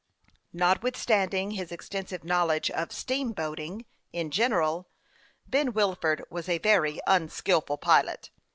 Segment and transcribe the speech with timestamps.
[0.53, 4.89] Notwithstanding his extensive knowledge of" steamboating" in general,
[5.47, 8.31] Ben Wilford was a very unskilful pilot.